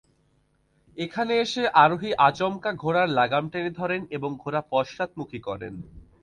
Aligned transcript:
এখানে 0.97 1.33
এসে 1.41 1.63
আরোহী 1.75 2.11
আচমকা 2.27 2.71
ঘোড়ার 2.75 3.09
লাগাম 3.11 3.43
টেনে 3.49 3.71
ধরেন 3.79 4.01
এবং 4.11 4.29
ঘোড়া 4.43 4.61
পশ্চাৎমুখী 4.71 5.39
করেন। 5.39 5.73